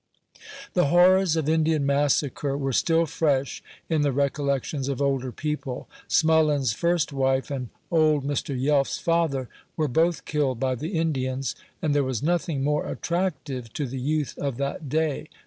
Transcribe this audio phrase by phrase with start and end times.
[0.73, 5.87] The horrors of Indian massacre were still fresh in the recollections of older people.
[6.07, 8.59] Smullen's first wife and old Mr.
[8.59, 13.85] Yelf's father were both killed by the Indians; and there was nothing more attractive to
[13.85, 15.29] the youth of that day.